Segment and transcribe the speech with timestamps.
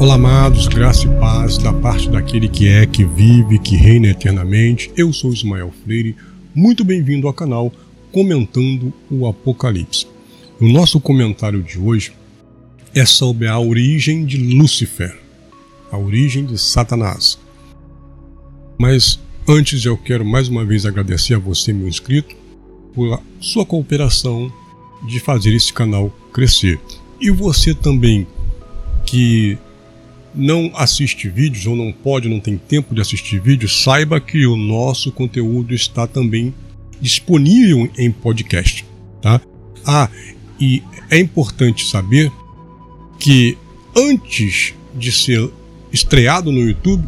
[0.00, 4.92] Olá, amados, graça e paz da parte daquele que é, que vive, que reina eternamente.
[4.96, 6.14] Eu sou Ismael Freire,
[6.54, 7.72] muito bem-vindo ao canal
[8.12, 10.06] Comentando o Apocalipse.
[10.60, 12.12] O nosso comentário de hoje
[12.94, 15.18] é sobre a origem de Lúcifer,
[15.90, 17.36] a origem de Satanás.
[18.78, 19.18] Mas
[19.48, 22.36] antes eu quero mais uma vez agradecer a você, meu inscrito,
[22.94, 24.48] por sua cooperação
[25.08, 26.78] de fazer esse canal crescer.
[27.20, 28.28] E você também
[29.04, 29.58] que
[30.34, 34.56] não assiste vídeos ou não pode, não tem tempo de assistir vídeos, saiba que o
[34.56, 36.54] nosso conteúdo está também
[37.00, 38.84] disponível em podcast,
[39.20, 39.40] tá?
[39.86, 40.08] Ah,
[40.60, 42.30] e é importante saber
[43.18, 43.56] que
[43.96, 45.50] antes de ser
[45.92, 47.06] estreado no YouTube,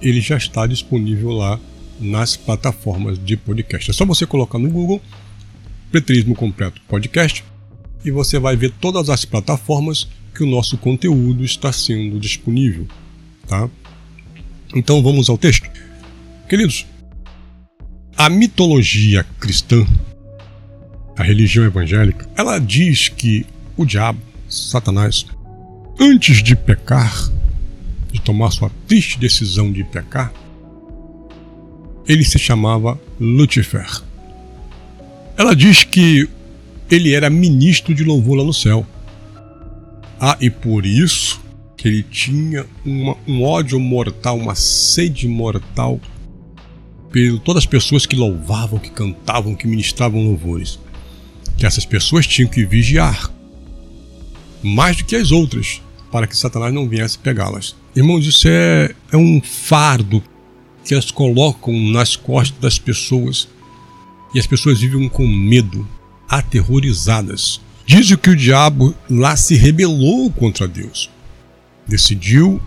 [0.00, 1.58] ele já está disponível lá
[2.00, 3.90] nas plataformas de podcast.
[3.90, 5.00] É só você colocar no Google
[5.90, 7.44] Pretrismo Completo Podcast
[8.04, 10.06] e você vai ver todas as plataformas
[10.38, 12.86] que o nosso conteúdo está sendo disponível,
[13.48, 13.68] tá?
[14.72, 15.68] Então vamos ao texto.
[16.48, 16.86] Queridos,
[18.16, 19.84] a mitologia cristã,
[21.16, 23.44] a religião evangélica, ela diz que
[23.76, 25.26] o diabo, Satanás,
[25.98, 27.12] antes de pecar,
[28.12, 30.32] de tomar sua triste decisão de pecar,
[32.06, 34.04] ele se chamava Lúcifer.
[35.36, 36.28] Ela diz que
[36.88, 38.86] ele era ministro de louvor lá no céu.
[40.20, 41.40] Ah, e por isso
[41.76, 46.00] que ele tinha uma, um ódio mortal, uma sede mortal
[47.10, 50.78] por todas as pessoas que louvavam, que cantavam, que ministravam louvores.
[51.56, 53.30] Que essas pessoas tinham que vigiar
[54.62, 55.80] mais do que as outras,
[56.10, 57.76] para que Satanás não viesse pegá-las.
[57.94, 60.22] Irmãos, isso é, é um fardo
[60.84, 63.48] que elas colocam nas costas das pessoas
[64.34, 65.86] e as pessoas vivem com medo,
[66.28, 67.60] aterrorizadas.
[67.88, 71.10] Diz que o diabo lá se rebelou contra Deus.
[71.86, 72.60] Decidiu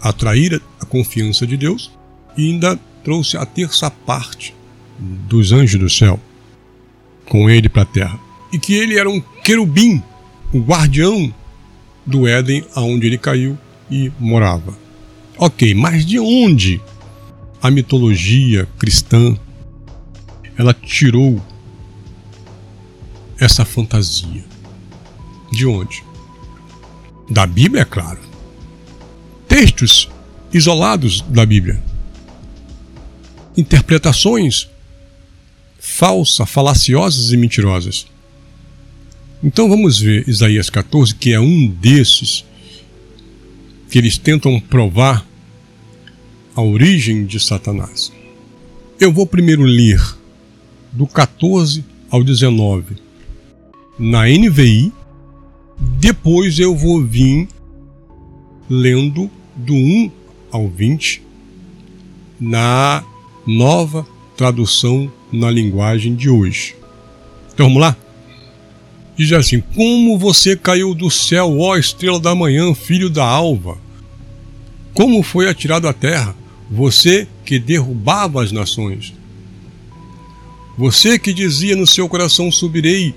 [0.00, 1.90] atrair a confiança de Deus
[2.36, 4.54] e ainda trouxe a terça parte
[4.96, 6.20] dos anjos do céu
[7.28, 8.20] com ele para a terra.
[8.52, 10.00] E que ele era um querubim,
[10.52, 11.34] o um guardião
[12.06, 13.58] do Éden aonde ele caiu
[13.90, 14.78] e morava.
[15.36, 16.80] Ok, mas de onde
[17.60, 19.36] a mitologia cristã
[20.56, 21.42] ela tirou
[23.44, 24.44] essa fantasia?
[25.52, 26.02] De onde?
[27.28, 28.20] Da Bíblia, é claro.
[29.46, 30.08] Textos
[30.52, 31.82] isolados da Bíblia.
[33.56, 34.68] Interpretações
[35.78, 38.06] falsas, falaciosas e mentirosas.
[39.42, 42.44] Então vamos ver Isaías 14, que é um desses
[43.90, 45.24] que eles tentam provar
[46.56, 48.10] a origem de Satanás.
[48.98, 50.00] Eu vou primeiro ler
[50.90, 53.03] do 14 ao 19
[53.98, 54.92] na NVI,
[55.78, 57.48] depois eu vou vir
[58.68, 60.10] lendo do 1
[60.50, 61.22] ao 20
[62.40, 63.04] na
[63.46, 64.06] nova
[64.36, 66.76] tradução na linguagem de hoje.
[67.52, 67.96] Então vamos lá?
[69.16, 73.78] Diz assim: Como você caiu do céu, ó estrela da manhã, filho da alva?
[74.92, 76.34] Como foi atirado à terra,
[76.70, 79.12] você que derrubava as nações?
[80.76, 83.14] Você que dizia no seu coração: Subirei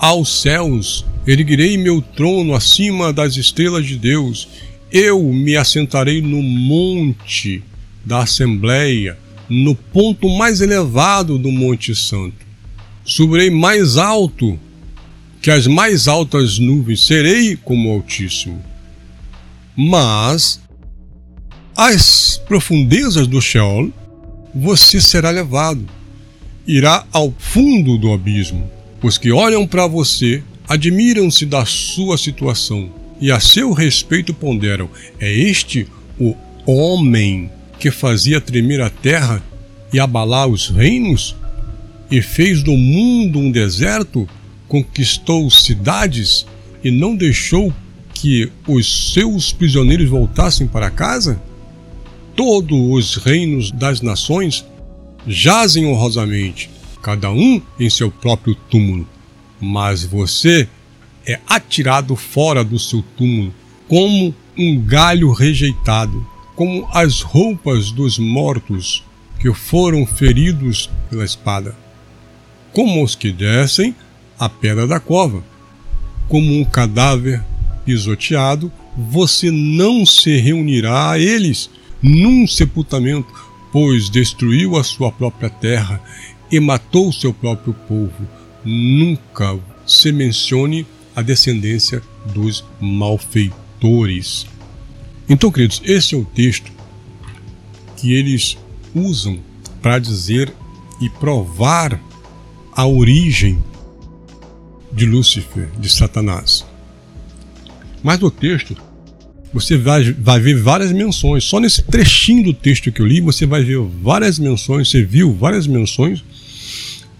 [0.00, 4.48] aos céus, erguerei meu trono acima das estrelas de Deus.
[4.90, 7.62] Eu me assentarei no monte
[8.02, 12.46] da Assembleia, no ponto mais elevado do Monte Santo.
[13.04, 14.58] Subirei mais alto
[15.42, 18.62] que as mais altas nuvens, serei como Altíssimo.
[19.76, 20.60] Mas
[21.76, 23.92] às profundezas do Sheol
[24.54, 25.86] você será levado,
[26.66, 32.90] irá ao fundo do abismo os que olham para você admiram-se da sua situação
[33.20, 34.88] e a seu respeito ponderam:
[35.18, 35.86] é este
[36.18, 36.34] o
[36.66, 39.42] homem que fazia tremer a terra
[39.92, 41.34] e abalar os reinos?
[42.10, 44.28] E fez do mundo um deserto,
[44.66, 46.44] conquistou cidades
[46.82, 47.72] e não deixou
[48.12, 51.40] que os seus prisioneiros voltassem para casa?
[52.34, 54.64] Todos os reinos das nações
[55.26, 56.68] jazem honrosamente
[57.02, 59.06] cada um em seu próprio túmulo,
[59.60, 60.68] mas você
[61.26, 63.54] é atirado fora do seu túmulo,
[63.88, 69.04] como um galho rejeitado, como as roupas dos mortos
[69.38, 71.74] que foram feridos pela espada,
[72.72, 73.94] como os que descem
[74.38, 75.42] a pedra da cova,
[76.28, 77.42] como um cadáver
[77.84, 81.70] pisoteado, você não se reunirá a eles
[82.02, 83.32] num sepultamento,
[83.72, 86.00] pois destruiu a sua própria terra
[86.50, 88.28] e matou o seu próprio povo.
[88.64, 92.02] Nunca se mencione a descendência
[92.34, 94.46] dos malfeitores.
[95.28, 96.70] Então, queridos, esse é o texto
[97.96, 98.56] que eles
[98.94, 99.38] usam
[99.80, 100.52] para dizer
[101.00, 102.00] e provar
[102.72, 103.62] a origem
[104.92, 106.66] de Lúcifer, de Satanás.
[108.02, 108.76] Mas no texto,
[109.52, 111.44] você vai, vai ver várias menções.
[111.44, 115.32] Só nesse trechinho do texto que eu li, você vai ver várias menções, você viu
[115.34, 116.24] várias menções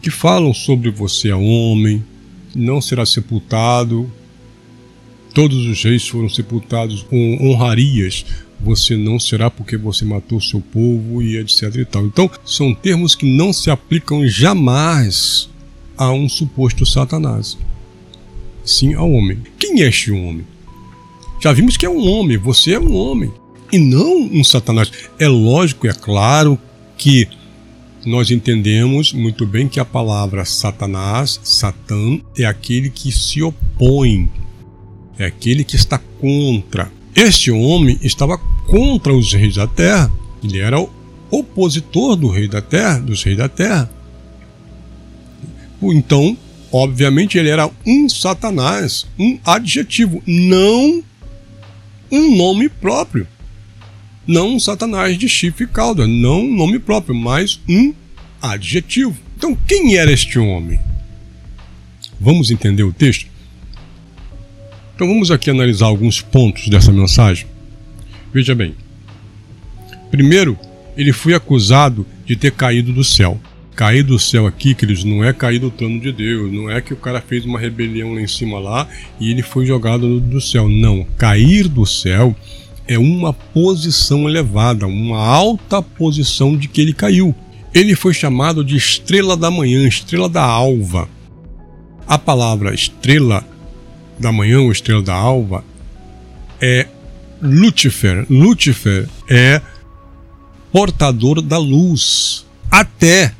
[0.00, 2.02] que falam sobre você é homem,
[2.54, 4.10] não será sepultado,
[5.34, 8.24] todos os reis foram sepultados com honrarias,
[8.58, 12.04] você não será porque você matou seu povo e etc e tal.
[12.06, 15.48] Então, são termos que não se aplicam jamais
[15.96, 17.56] a um suposto Satanás,
[18.64, 19.38] sim ao homem.
[19.58, 20.46] Quem é este homem?
[21.42, 23.32] Já vimos que é um homem, você é um homem,
[23.72, 24.90] e não um Satanás.
[25.18, 26.58] É lógico, é claro
[26.98, 27.26] que
[28.04, 34.30] nós entendemos muito bem que a palavra Satanás, Satã, é aquele que se opõe,
[35.18, 36.90] é aquele que está contra.
[37.14, 40.10] Este homem estava contra os reis da terra,
[40.42, 40.88] ele era o
[41.30, 43.90] opositor do rei da terra, dos reis da terra.
[45.82, 46.36] Então,
[46.72, 51.02] obviamente, ele era um Satanás, um adjetivo, não
[52.10, 53.26] um nome próprio.
[54.26, 57.94] Não um Satanás de chifre e cauda, não um nome próprio, mas um
[58.40, 59.16] adjetivo.
[59.36, 60.78] Então, quem era este homem?
[62.20, 63.26] Vamos entender o texto?
[64.94, 67.46] Então, vamos aqui analisar alguns pontos dessa mensagem.
[68.32, 68.74] Veja bem.
[70.10, 70.58] Primeiro,
[70.96, 73.40] ele foi acusado de ter caído do céu.
[73.74, 76.92] Cair do céu aqui, queridos, não é cair do trono de Deus, não é que
[76.92, 78.86] o cara fez uma rebelião lá em cima lá
[79.18, 80.68] e ele foi jogado do céu.
[80.68, 82.36] Não, cair do céu
[82.90, 87.32] é uma posição elevada, uma alta posição de que ele caiu.
[87.72, 91.08] Ele foi chamado de estrela da manhã, estrela da alva.
[92.04, 93.46] A palavra estrela
[94.18, 95.64] da manhã ou estrela da alva
[96.60, 96.88] é
[97.40, 98.26] Lúcifer.
[98.28, 99.62] Lúcifer é
[100.72, 102.44] portador da luz.
[102.68, 103.32] Até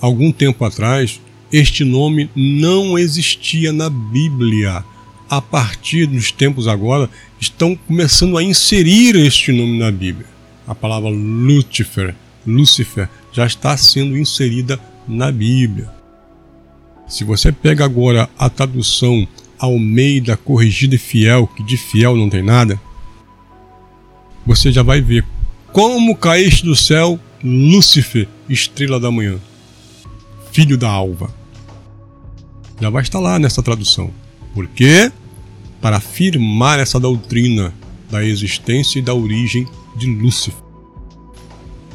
[0.00, 1.20] algum tempo atrás,
[1.52, 4.84] este nome não existia na Bíblia.
[5.32, 7.08] A partir dos tempos agora,
[7.40, 10.26] estão começando a inserir este nome na Bíblia.
[10.66, 12.14] A palavra Lúcifer,
[12.46, 15.90] Lúcifer, já está sendo inserida na Bíblia.
[17.08, 19.26] Se você pega agora a tradução
[19.58, 22.78] Almeida Corrigida e Fiel, que de fiel não tem nada,
[24.44, 25.24] você já vai ver
[25.72, 29.40] como caíste do céu, Lúcifer, estrela da manhã
[30.52, 31.34] filho da alva.
[32.78, 34.12] Já vai estar lá nessa tradução.
[34.52, 35.10] Por quê?
[35.82, 37.74] Para afirmar essa doutrina
[38.10, 40.62] da existência e da origem de Lúcifer,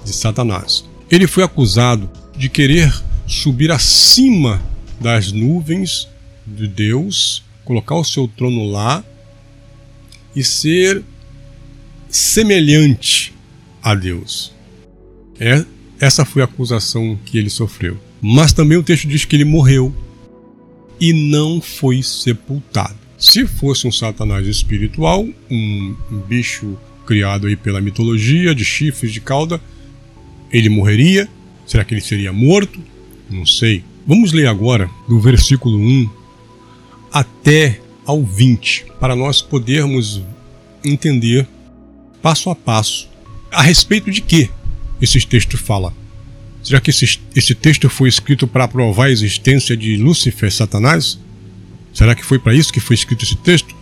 [0.06, 0.86] de Satanás.
[1.10, 2.94] Ele foi acusado de querer
[3.26, 4.62] subir acima
[5.00, 6.08] das nuvens
[6.46, 9.04] de Deus, colocar o seu trono lá
[10.36, 11.04] e ser
[12.10, 13.34] semelhante
[13.82, 14.54] a Deus.
[15.40, 15.66] É,
[16.00, 17.98] essa foi a acusação que ele sofreu.
[18.22, 19.96] Mas também o texto diz que ele morreu
[21.00, 23.07] e não foi sepultado.
[23.18, 25.96] Se fosse um Satanás espiritual, um
[26.28, 29.60] bicho criado aí pela mitologia, de chifres, de cauda,
[30.52, 31.28] ele morreria?
[31.66, 32.80] Será que ele seria morto?
[33.30, 33.84] Não sei.
[34.06, 36.10] Vamos ler agora do versículo 1
[37.12, 40.22] até ao 20, para nós podermos
[40.86, 41.48] entender
[42.22, 43.10] passo a passo
[43.52, 44.50] a respeito de que
[45.02, 45.92] esse texto fala.
[46.62, 51.20] Será que esse, esse texto foi escrito para provar a existência de Lúcifer, Satanás?
[51.98, 53.76] Será que foi para isso que foi escrito esse texto?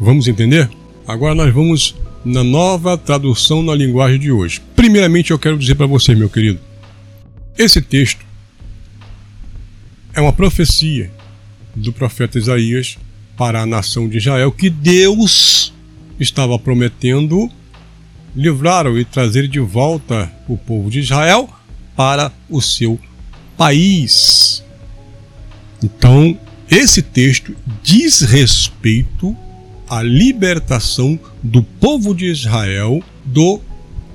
[0.00, 0.70] Vamos entender?
[1.06, 1.94] Agora nós vamos
[2.24, 4.62] na nova tradução na linguagem de hoje.
[4.74, 6.58] Primeiramente, eu quero dizer para você, meu querido,
[7.58, 8.24] esse texto
[10.14, 11.12] é uma profecia
[11.76, 12.96] do profeta Isaías
[13.36, 15.70] para a nação de Israel que Deus
[16.18, 17.50] estava prometendo
[18.34, 21.50] livrar e trazer de volta o povo de Israel
[21.94, 22.98] para o seu
[23.58, 24.64] país.
[25.84, 26.34] Então,
[26.70, 29.36] esse texto diz respeito
[29.88, 33.60] à libertação do povo de Israel do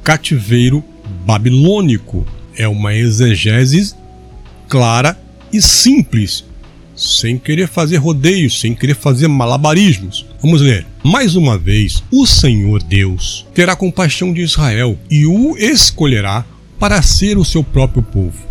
[0.03, 0.83] cativeiro
[1.25, 2.25] babilônico.
[2.55, 3.95] É uma exegese
[4.69, 5.19] clara
[5.51, 6.45] e simples,
[6.95, 10.25] sem querer fazer rodeios, sem querer fazer malabarismos.
[10.41, 10.85] Vamos ler.
[11.03, 16.45] Mais uma vez, o Senhor Deus terá compaixão de Israel e o escolherá
[16.79, 18.45] para ser o seu próprio povo.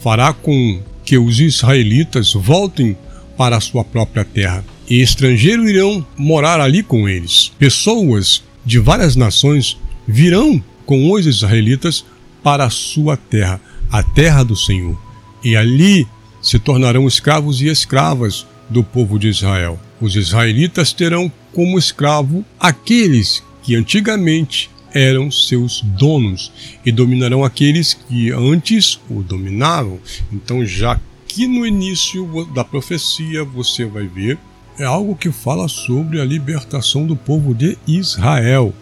[0.00, 0.80] Fará com
[1.12, 2.96] que os israelitas voltem
[3.36, 7.52] para a sua própria terra, e estrangeiros irão morar ali com eles.
[7.58, 9.76] Pessoas de várias nações
[10.08, 12.02] virão com os israelitas
[12.42, 14.98] para a sua terra, a terra do Senhor,
[15.44, 16.06] e ali
[16.40, 19.78] se tornarão escravos e escravas do povo de Israel.
[20.00, 26.52] Os israelitas terão como escravo aqueles que antigamente eram seus donos
[26.84, 29.98] e dominarão aqueles que antes o dominavam.
[30.32, 34.38] Então, já que no início da profecia você vai ver,
[34.78, 38.74] é algo que fala sobre a libertação do povo de Israel.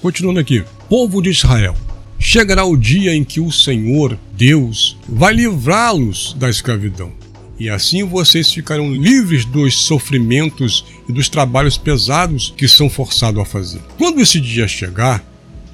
[0.00, 1.74] Continuando aqui, povo de Israel,
[2.18, 7.23] chegará o dia em que o Senhor, Deus, vai livrá-los da escravidão.
[7.64, 13.44] E assim vocês ficarão livres dos sofrimentos e dos trabalhos pesados que são forçados a
[13.46, 13.80] fazer.
[13.96, 15.24] Quando esse dia chegar,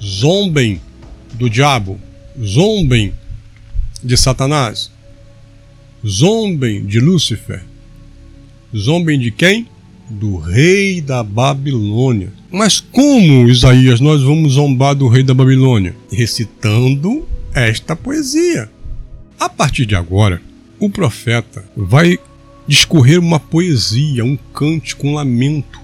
[0.01, 0.79] zombem
[1.33, 1.99] do diabo,
[2.41, 3.13] zombem
[4.01, 4.89] de Satanás,
[6.07, 7.61] zombem de Lúcifer,
[8.73, 9.67] zombem de quem?
[10.09, 12.31] Do rei da Babilônia.
[12.49, 15.93] Mas como, Isaías, nós vamos zombar do rei da Babilônia?
[16.09, 18.71] Recitando esta poesia.
[19.37, 20.41] A partir de agora,
[20.81, 22.17] o profeta vai
[22.67, 25.79] discorrer uma poesia, um cântico, um lamento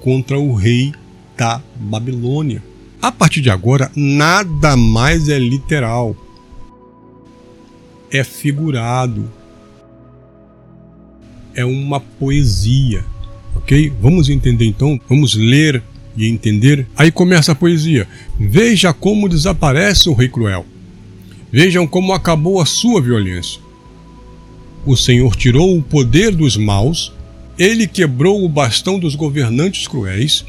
[0.00, 0.92] contra o rei
[1.36, 2.60] da Babilônia.
[3.00, 6.16] A partir de agora, nada mais é literal,
[8.10, 9.30] é figurado,
[11.54, 13.04] é uma poesia,
[13.54, 13.92] ok?
[14.00, 15.80] Vamos entender então, vamos ler
[16.16, 16.88] e entender.
[16.96, 18.08] Aí começa a poesia.
[18.38, 20.66] Veja como desaparece o rei cruel.
[21.52, 23.69] Vejam como acabou a sua violência.
[24.84, 27.12] O Senhor tirou o poder dos maus,
[27.58, 30.44] ele quebrou o bastão dos governantes cruéis,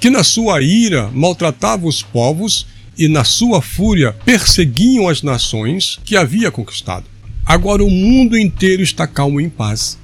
[0.00, 6.16] que na sua ira maltratavam os povos e na sua fúria perseguiam as nações que
[6.16, 7.04] havia conquistado.
[7.44, 9.98] Agora o mundo inteiro está calmo em paz,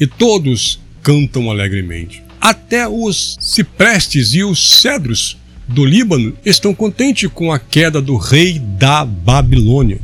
[0.00, 2.22] e todos cantam alegremente.
[2.40, 5.36] Até os ciprestes e os cedros
[5.68, 10.00] do Líbano estão contentes com a queda do rei da Babilônia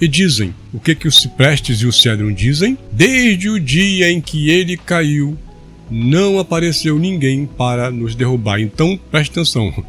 [0.00, 2.78] e dizem: O que que os ciprestes e o cedro dizem?
[2.90, 5.36] Desde o dia em que ele caiu,
[5.90, 8.60] não apareceu ninguém para nos derrubar.
[8.60, 9.84] Então, preste atenção.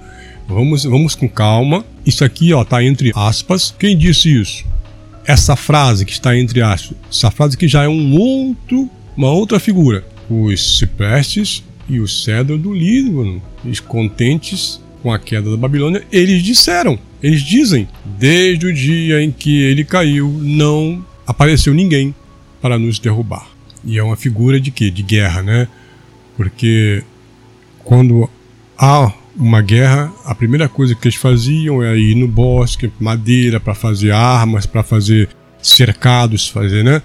[0.47, 1.85] Vamos, vamos com calma.
[2.05, 3.73] Isso aqui, ó, tá entre aspas.
[3.77, 4.65] Quem disse isso?
[5.25, 9.59] Essa frase que está entre aspas, essa frase que já é um outro, uma outra
[9.59, 10.05] figura.
[10.29, 13.41] Os ciprestes e o cedro do Líbano,
[13.87, 19.63] contentes com a queda da Babilônia, eles disseram, eles dizem, desde o dia em que
[19.63, 22.13] ele caiu, não apareceu ninguém
[22.61, 23.47] para nos derrubar.
[23.83, 24.91] E é uma figura de quê?
[24.91, 25.67] De guerra, né?
[26.37, 27.03] Porque
[27.83, 28.29] quando
[28.77, 33.73] há uma guerra, a primeira coisa que eles faziam é ir no bosque, madeira para
[33.73, 35.29] fazer armas, para fazer
[35.61, 37.01] cercados, fazer, né?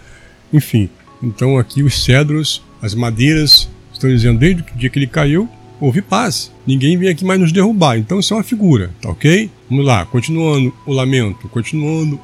[0.53, 0.89] Enfim,
[1.23, 5.49] então aqui os cedros, as madeiras, estão dizendo desde o dia que ele caiu,
[5.81, 6.53] houve paz.
[6.67, 7.99] Ninguém vem aqui mais nos derrubar.
[7.99, 9.51] Então isso é uma figura, tá ok?
[9.69, 12.21] Vamos lá, continuando o lamento, continuando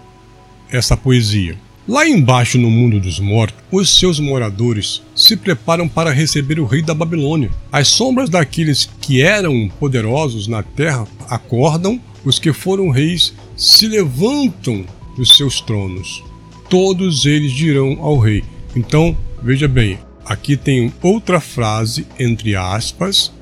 [0.71, 1.57] essa poesia.
[1.87, 6.81] Lá embaixo no mundo dos mortos, os seus moradores se preparam para receber o rei
[6.81, 7.51] da Babilônia.
[7.73, 14.85] As sombras daqueles que eram poderosos na terra acordam, os que foram reis se levantam
[15.17, 16.23] dos seus tronos.
[16.71, 18.45] Todos eles dirão ao rei.
[18.77, 23.33] Então, veja bem, aqui tem outra frase entre aspas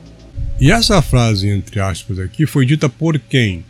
[0.61, 3.65] e essa frase, entre aspas, aqui foi dita por quem?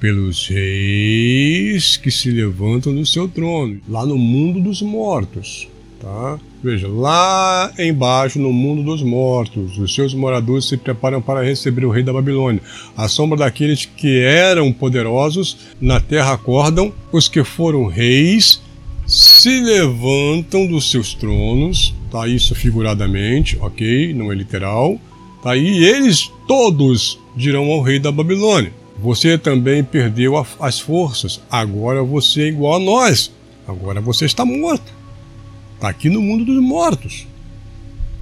[0.00, 5.68] Pelos reis que se levantam do seu trono, lá no mundo dos mortos.
[6.00, 6.40] Tá?
[6.64, 11.90] Veja, lá embaixo no mundo dos mortos, os seus moradores se preparam para receber o
[11.90, 12.60] rei da Babilônia.
[12.96, 18.60] A sombra daqueles que eram poderosos na terra acordam, os que foram reis
[19.06, 22.26] se levantam dos seus tronos, tá?
[22.26, 24.12] Isso figuradamente, ok?
[24.12, 24.98] Não é literal
[25.44, 32.02] E eles todos dirão ao rei da Babilônia: Você também perdeu a, as forças, agora
[32.02, 33.32] você é igual a nós,
[33.66, 34.92] agora você está morto.
[35.74, 37.26] Está aqui no mundo dos mortos.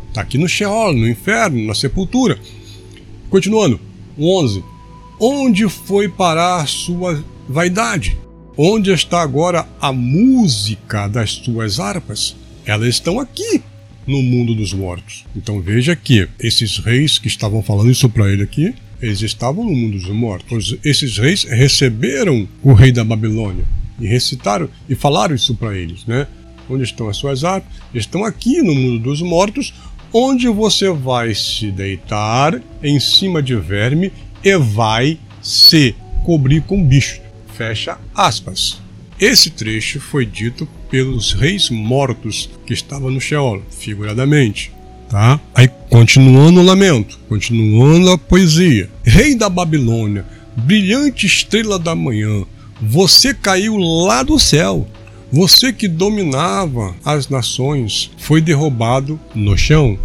[0.08, 2.38] Está aqui no Sheol, no inferno, na sepultura.
[3.28, 3.78] Continuando,
[4.18, 4.64] 11.
[5.20, 8.18] Onde foi parar sua vaidade?
[8.56, 12.34] Onde está agora a música das suas harpas?
[12.64, 13.62] Elas estão aqui,
[14.06, 15.24] no mundo dos mortos.
[15.36, 19.74] Então veja que esses reis que estavam falando isso para ele aqui, eles estavam no
[19.74, 20.76] mundo dos mortos.
[20.84, 23.64] Esses reis receberam o rei da Babilônia
[23.98, 26.26] e recitaram e falaram isso para eles, né?
[26.68, 27.68] Onde estão as suas armas?
[27.94, 29.74] Estão aqui no mundo dos mortos,
[30.12, 34.12] onde você vai se deitar em cima de verme
[34.44, 37.20] e vai se cobrir com bicho.
[37.54, 38.80] Fecha aspas.
[39.20, 44.72] Esse trecho foi dito pelos reis mortos que estavam no Sheol, figuradamente.
[45.10, 45.38] Tá?
[45.54, 48.88] Aí continuando o lamento, continuando a poesia.
[49.04, 50.24] Rei da Babilônia,
[50.56, 52.44] brilhante estrela da manhã,
[52.80, 54.88] você caiu lá do céu.
[55.30, 59.98] Você que dominava as nações foi derrubado no chão.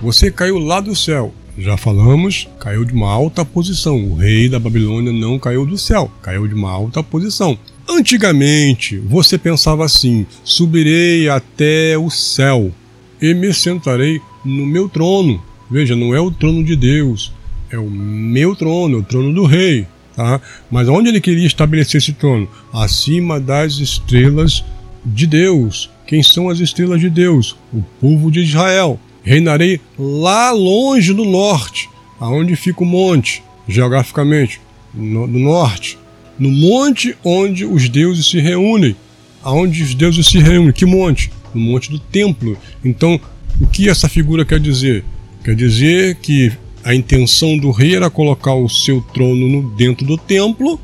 [0.00, 1.32] Você caiu lá do céu.
[1.56, 3.96] Já falamos, caiu de uma alta posição.
[3.96, 7.56] O rei da Babilônia não caiu do céu, caiu de uma alta posição.
[7.88, 12.72] Antigamente, você pensava assim: subirei até o céu
[13.20, 15.42] e me sentarei no meu trono.
[15.70, 17.32] Veja, não é o trono de Deus,
[17.70, 19.86] é o meu trono, é o trono do rei.
[20.14, 20.40] Tá?
[20.70, 22.48] Mas onde ele queria estabelecer esse trono?
[22.72, 24.64] Acima das estrelas
[25.04, 25.90] de Deus.
[26.06, 27.56] Quem são as estrelas de Deus?
[27.72, 28.98] O povo de Israel.
[29.22, 31.88] Reinarei lá longe do norte,
[32.18, 34.60] aonde fica o monte, geograficamente,
[34.94, 35.98] no, no norte.
[36.38, 38.94] No monte onde os deuses se reúnem.
[39.42, 40.72] Aonde os deuses se reúnem?
[40.72, 41.30] Que monte?
[41.54, 42.56] No monte do templo.
[42.84, 43.20] Então,
[43.60, 45.04] o que essa figura quer dizer?
[45.44, 46.52] Quer dizer que
[46.84, 50.80] a intenção do rei era colocar o seu trono no, dentro do templo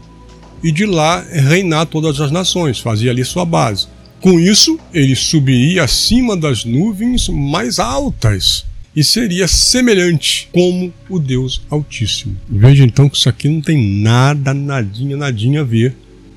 [0.62, 3.88] e de lá reinar todas as nações, fazia ali sua base.
[4.20, 11.62] Com isso, ele subiria acima das nuvens mais altas e seria semelhante como o Deus
[11.70, 12.36] Altíssimo.
[12.48, 15.94] Veja então que isso aqui não tem nada, nadinha, nadinha a ver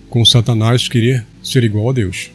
[0.10, 2.32] com Satanás querer ser igual a Deus.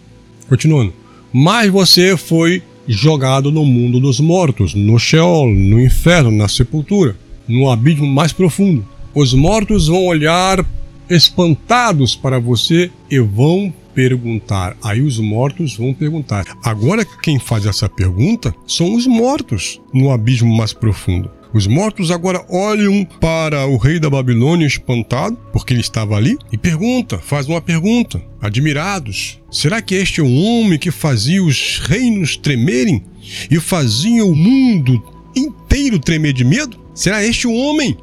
[0.48, 0.92] Continuando.
[1.32, 7.70] Mas você foi jogado no mundo dos mortos, no Sheol, no inferno, na sepultura, no
[7.70, 8.86] abismo mais profundo.
[9.14, 10.64] Os mortos vão olhar
[11.08, 14.76] espantados para você e vão perguntar.
[14.82, 16.44] Aí os mortos vão perguntar.
[16.64, 21.30] Agora quem faz essa pergunta são os mortos no abismo mais profundo.
[21.52, 26.56] Os mortos agora olham para o rei da Babilônia espantado, porque ele estava ali, e
[26.56, 32.36] pergunta, faz uma pergunta, admirados: será que este é o homem que fazia os reinos
[32.36, 33.02] tremerem
[33.50, 35.02] e fazia o mundo
[35.34, 36.78] inteiro tremer de medo?
[36.94, 37.96] Será este o homem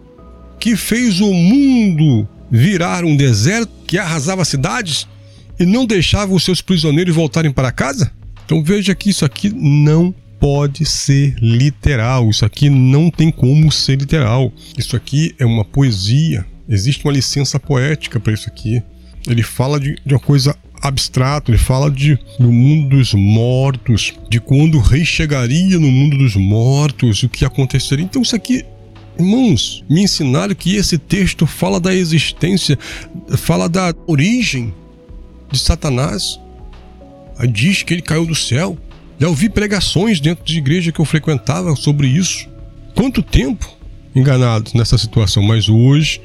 [0.59, 5.07] que fez o mundo virar um deserto, que arrasava cidades
[5.59, 8.11] e não deixava os seus prisioneiros voltarem para casa?
[8.45, 12.29] Então veja que isso aqui não pode ser literal.
[12.29, 14.51] Isso aqui não tem como ser literal.
[14.77, 16.45] Isso aqui é uma poesia.
[16.69, 18.81] Existe uma licença poética para isso aqui.
[19.27, 24.39] Ele fala de, de uma coisa abstrata, ele fala de, do mundo dos mortos, de
[24.39, 28.05] quando o rei chegaria no mundo dos mortos, o que aconteceria.
[28.05, 28.63] Então isso aqui
[29.19, 32.77] Irmãos, me ensinaram que esse texto fala da existência,
[33.35, 34.71] fala da origem
[35.51, 36.39] de Satanás.
[37.37, 38.77] Aí diz que ele caiu do céu.
[39.19, 42.47] Já ouvi pregações dentro de igreja que eu frequentava sobre isso.
[42.93, 43.67] Quanto tempo
[44.15, 46.21] enganados nessa situação, mas hoje,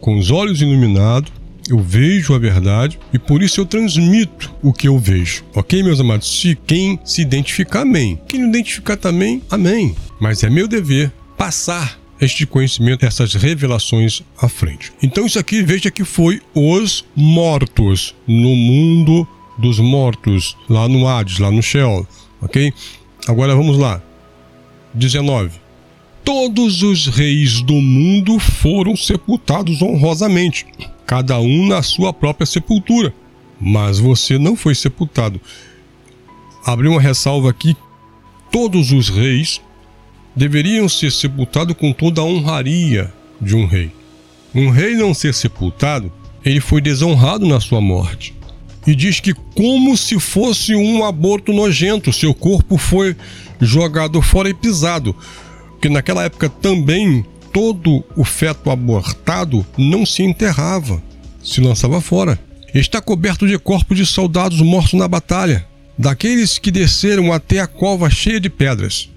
[0.00, 1.32] com os olhos iluminados,
[1.68, 5.44] eu vejo a verdade e por isso eu transmito o que eu vejo.
[5.54, 6.40] Ok, meus amados?
[6.40, 8.20] Se quem se identificar, amém.
[8.28, 9.94] Quem não identificar também, amém.
[10.20, 14.92] Mas é meu dever passar este conhecimento, essas revelações à frente.
[15.02, 19.26] Então isso aqui, veja que foi os mortos no mundo
[19.58, 22.06] dos mortos, lá no Hades, lá no Sheol,
[22.40, 22.72] ok?
[23.26, 24.02] Agora vamos lá.
[24.94, 25.50] 19.
[26.24, 30.66] Todos os reis do mundo foram sepultados honrosamente,
[31.06, 33.14] cada um na sua própria sepultura.
[33.60, 35.40] Mas você não foi sepultado.
[36.64, 37.76] Abri uma ressalva aqui.
[38.50, 39.60] Todos os reis
[40.36, 43.90] deveriam ser sepultados com toda a honraria de um rei.
[44.54, 46.12] Um rei não ser sepultado,
[46.44, 48.34] ele foi desonrado na sua morte.
[48.86, 53.16] E diz que, como se fosse um aborto nojento, seu corpo foi
[53.60, 55.16] jogado fora e pisado.
[55.70, 61.02] Porque naquela época também todo o feto abortado não se enterrava,
[61.42, 62.38] se lançava fora.
[62.72, 65.66] Está coberto de corpos de soldados mortos na batalha,
[65.98, 69.08] daqueles que desceram até a cova cheia de pedras.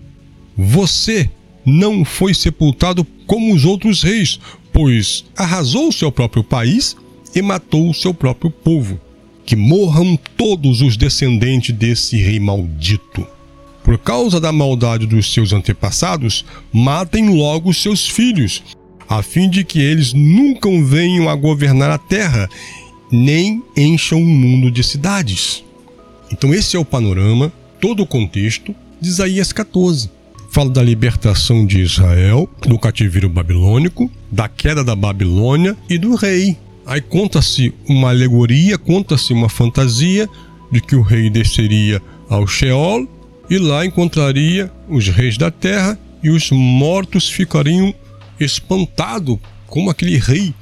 [0.62, 1.30] Você
[1.66, 4.42] não foi sepultado como os outros reis,
[4.74, 6.98] pois arrasou seu próprio país
[7.34, 9.00] e matou o seu próprio povo.
[9.46, 13.26] Que morram todos os descendentes desse rei maldito.
[13.86, 16.44] Por causa da maldade dos seus antepassados,
[16.74, 18.62] matem logo seus filhos,
[19.08, 22.50] a fim de que eles nunca venham a governar a terra,
[23.10, 25.64] nem encham o mundo de cidades.
[26.30, 30.19] Então, esse é o panorama, todo o contexto de Isaías 14
[30.52, 36.58] fala da libertação de Israel do cativeiro babilônico, da queda da Babilônia e do rei.
[36.86, 40.28] Aí conta-se uma alegoria, conta-se uma fantasia
[40.72, 43.08] de que o rei desceria ao Sheol
[43.50, 47.94] e lá encontraria os reis da terra e os mortos ficariam
[48.40, 50.54] espantados como aquele rei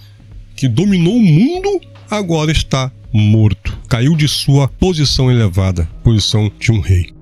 [0.56, 6.80] que dominou o mundo agora está morto, caiu de sua posição elevada, posição de um
[6.80, 7.14] rei.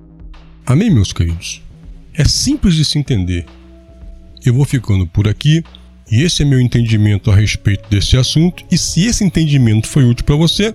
[0.64, 1.65] Amém, meus queridos?
[2.16, 3.44] É simples de se entender.
[4.44, 5.62] Eu vou ficando por aqui
[6.10, 8.64] e esse é meu entendimento a respeito desse assunto.
[8.70, 10.74] E se esse entendimento foi útil para você,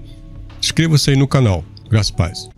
[0.61, 1.65] inscreva-se aí no canal.
[1.89, 2.49] Graças a paz.